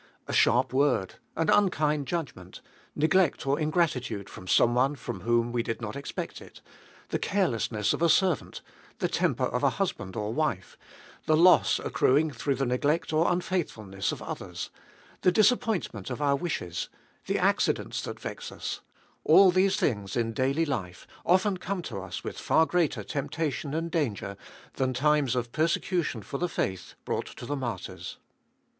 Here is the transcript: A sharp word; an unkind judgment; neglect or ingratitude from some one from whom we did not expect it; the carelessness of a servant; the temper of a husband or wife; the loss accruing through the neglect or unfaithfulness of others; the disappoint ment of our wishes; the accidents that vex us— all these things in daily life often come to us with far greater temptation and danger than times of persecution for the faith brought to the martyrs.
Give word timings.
A 0.27 0.33
sharp 0.33 0.73
word; 0.73 1.13
an 1.35 1.47
unkind 1.51 2.07
judgment; 2.07 2.61
neglect 2.95 3.45
or 3.45 3.59
ingratitude 3.59 4.31
from 4.31 4.47
some 4.47 4.73
one 4.73 4.95
from 4.95 5.21
whom 5.21 5.51
we 5.51 5.61
did 5.61 5.79
not 5.79 5.95
expect 5.95 6.41
it; 6.41 6.59
the 7.09 7.19
carelessness 7.19 7.93
of 7.93 8.01
a 8.01 8.09
servant; 8.09 8.61
the 8.97 9.07
temper 9.07 9.43
of 9.43 9.61
a 9.61 9.69
husband 9.77 10.15
or 10.15 10.33
wife; 10.33 10.75
the 11.27 11.37
loss 11.37 11.77
accruing 11.77 12.31
through 12.31 12.55
the 12.55 12.65
neglect 12.65 13.13
or 13.13 13.31
unfaithfulness 13.31 14.11
of 14.11 14.23
others; 14.23 14.71
the 15.21 15.31
disappoint 15.31 15.93
ment 15.93 16.09
of 16.09 16.19
our 16.19 16.35
wishes; 16.35 16.89
the 17.27 17.37
accidents 17.37 18.01
that 18.01 18.19
vex 18.19 18.51
us— 18.51 18.81
all 19.23 19.51
these 19.51 19.75
things 19.75 20.15
in 20.15 20.33
daily 20.33 20.65
life 20.65 21.05
often 21.27 21.57
come 21.57 21.83
to 21.83 22.01
us 22.01 22.23
with 22.23 22.39
far 22.39 22.65
greater 22.65 23.03
temptation 23.03 23.75
and 23.75 23.91
danger 23.91 24.35
than 24.77 24.95
times 24.95 25.35
of 25.35 25.51
persecution 25.51 26.23
for 26.23 26.39
the 26.39 26.49
faith 26.49 26.95
brought 27.05 27.27
to 27.27 27.45
the 27.45 27.55
martyrs. 27.55 28.17